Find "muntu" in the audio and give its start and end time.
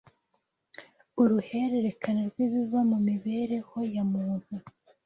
4.11-4.53